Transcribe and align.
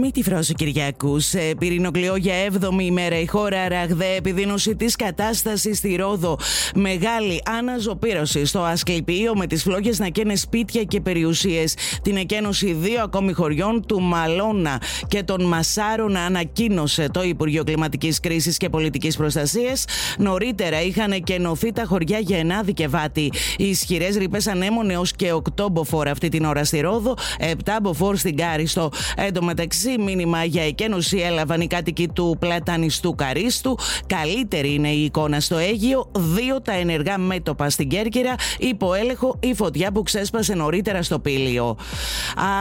Μη 0.00 0.10
τη 0.10 0.22
φρόση 0.22 0.54
Κυριακού. 0.54 1.18
Σε 1.18 1.38
πυρηνοκλειό 1.58 2.16
για 2.16 2.34
7η 2.52 2.82
ημέρα 2.82 3.18
η 3.18 3.26
χώρα 3.26 3.68
ραγδαία 3.68 4.08
επιδείνωση 4.08 4.76
της 4.76 4.96
κατάστασης 4.96 5.78
στη 5.78 5.96
Ρόδο. 5.96 6.38
Μεγάλη 6.74 7.42
αναζωπήρωση 7.58 8.44
στο 8.44 8.60
Ασκληπείο 8.60 9.34
με 9.36 9.46
τις 9.46 9.62
φλόγες 9.62 9.98
να 9.98 10.08
καίνε 10.08 10.34
σπίτια 10.34 10.82
και 10.82 11.00
περιουσίες. 11.00 11.74
Την 12.02 12.16
εκένωση 12.16 12.72
δύο 12.72 13.02
ακόμη 13.02 13.32
χωριών 13.32 13.86
του 13.86 14.00
Μαλώνα 14.00 14.80
και 15.08 15.22
των 15.22 15.42
Μασάρων 15.44 16.16
ανακοίνωσε 16.16 17.08
το 17.10 17.22
Υπουργείο 17.22 17.64
Κλιματικής 17.64 18.20
Κρίσης 18.20 18.56
και 18.56 18.68
Πολιτικής 18.68 19.16
Προστασίας. 19.16 19.84
Νωρίτερα 20.18 20.82
είχαν 20.82 21.12
εκενωθεί 21.12 21.72
τα 21.72 21.84
χωριά 21.84 22.18
Γενάδη 22.18 22.72
και 22.72 22.88
Βάτη. 22.88 23.32
Οι 23.56 23.68
ισχυρές 23.68 24.16
ρηπές 24.16 24.46
ανέμων 24.46 24.90
έω 24.90 25.02
και 25.16 25.32
8 25.32 25.66
μποφόρ 25.72 26.08
αυτή 26.08 26.28
την 26.28 26.44
ώρα 26.44 26.64
στη 26.64 26.80
Ρόδο, 26.80 27.14
7 27.38 27.78
μποφόρ 27.82 28.16
στην 28.16 28.36
Κάριστο. 28.36 28.90
Εν 29.16 29.32
τω 29.32 29.42
μεταξύ, 29.42 29.81
μήνυμα 29.88 30.44
για 30.44 30.62
εκένωση 30.62 31.18
έλαβαν 31.18 31.60
οι 31.60 31.66
κάτοικοι 31.66 32.08
του 32.08 32.36
Πλατανιστού 32.38 33.14
Καρίστου. 33.14 33.78
Καλύτερη 34.06 34.74
είναι 34.74 34.88
η 34.88 35.04
εικόνα 35.04 35.40
στο 35.40 35.56
Αίγιο. 35.56 36.10
Δύο 36.16 36.60
τα 36.60 36.72
ενεργά 36.72 37.18
μέτωπα 37.18 37.70
στην 37.70 37.88
Κέρκυρα. 37.88 38.34
Υπό 38.58 38.94
έλεγχο 38.94 39.36
η 39.40 39.54
φωτιά 39.54 39.92
που 39.92 40.02
ξέσπασε 40.02 40.54
νωρίτερα 40.54 41.02
στο 41.02 41.18
Πήλιο. 41.18 41.76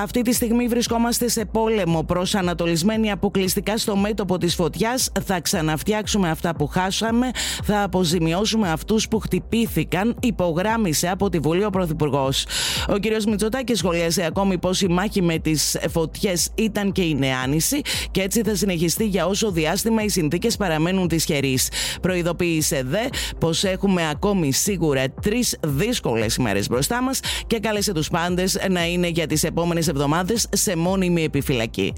Αυτή 0.04 0.22
τη 0.22 0.34
στιγμή 0.34 0.68
βρισκόμαστε 0.68 1.30
σε 1.30 1.46
πόλεμο 1.46 2.04
προσανατολισμένοι 2.04 3.12
αποκλειστικά 3.12 3.78
στο 3.78 3.96
μέτωπο 3.96 4.38
της 4.38 4.56
φωτιάς. 4.56 5.12
Θα 5.26 5.40
ξαναφτιάξουμε 5.40 6.30
αυτά 6.30 6.56
που 6.56 6.68
χάσαμε. 6.68 7.32
Θα 7.64 7.84
αποζημιώσουμε 7.84 8.70
αυτούς 8.72 9.08
που 9.08 9.20
χτυπήθηκαν. 9.20 10.16
Υπογράμμισε 10.20 11.10
από 11.10 11.30
τη 11.30 11.40
Βουλή 11.40 11.66
ο 11.66 11.70
Πρωθυπουργός. 11.70 12.46
Ο 12.90 12.94
κ. 12.94 13.24
Μητσοτάκης 13.28 13.78
σχολίασε 13.78 14.26
ακόμη 14.26 14.58
πως 14.58 14.82
η 14.82 14.88
μάχη 14.88 15.22
με 15.22 15.38
τις 15.38 15.78
φωτιές 15.90 16.50
ήταν 16.56 16.92
και 16.92 17.02
είναι 17.12 17.36
άνηση 17.44 17.82
και 18.12 18.22
έτσι 18.22 18.42
θα 18.42 18.56
συνεχιστεί 18.56 19.06
για 19.06 19.26
όσο 19.26 19.52
διάστημα 19.52 20.04
οι 20.04 20.10
συνθήκες 20.10 20.58
παραμένουν 20.58 21.08
τη 21.08 21.20
χερή. 21.20 21.58
Προειδοποίησε 22.02 22.84
δε 22.86 23.08
πως 23.40 23.64
έχουμε 23.64 24.10
ακόμη 24.10 24.52
σίγουρα 24.54 25.10
τρεις 25.22 25.58
δύσκολες 25.68 26.36
ημέρες 26.36 26.68
μπροστά 26.68 27.02
μας 27.02 27.20
και 27.48 27.60
κάλεσε 27.60 27.94
τους 27.94 28.10
πάντες 28.10 28.60
να 28.70 28.86
είναι 28.86 29.08
για 29.08 29.28
τις 29.28 29.44
επόμενες 29.44 29.88
εβδομάδες 29.88 30.48
σε 30.52 30.76
μόνιμη 30.76 31.24
επιφυλακή. 31.24 31.94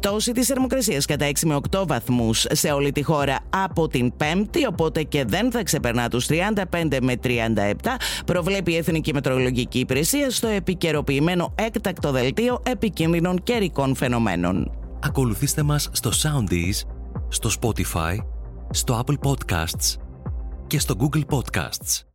Πτώση 0.00 0.32
της 0.32 0.46
θερμοκρασίας 0.46 1.04
κατά 1.04 1.26
6 1.26 1.32
με 1.44 1.58
8 1.70 1.84
βαθμούς 1.86 2.46
σε 2.50 2.70
όλη 2.70 2.92
τη 2.92 3.02
χώρα 3.02 3.38
από 3.50 3.88
την 3.88 4.16
Πέμπτη, 4.16 4.66
οπότε 4.66 5.02
και 5.02 5.24
δεν 5.24 5.50
θα 5.50 5.62
ξεπερνά 5.62 6.08
τους 6.08 6.26
35 6.26 6.98
με 7.02 7.14
37, 7.24 7.28
προβλέπει 8.26 8.72
η 8.72 8.76
Εθνική 8.76 9.12
Μετρολογική 9.12 9.78
Υπηρεσία 9.78 10.30
στο 10.30 10.46
επικαιροποιημένο 10.48 11.52
έκτακτο 11.54 12.10
δελτίο 12.10 12.62
επικίνδυνων 12.66 13.42
καιρικών 13.42 13.94
φαινομένων. 13.94 14.70
Ακολουθήστε 15.00 15.62
μας 15.62 15.88
στο 15.92 16.10
Soundees, 16.22 16.88
στο 17.28 17.50
Spotify, 17.60 18.16
στο 18.70 19.04
Apple 19.04 19.30
Podcasts 19.30 19.96
και 20.66 20.78
στο 20.78 20.94
Google 20.98 21.22
Podcasts. 21.36 22.06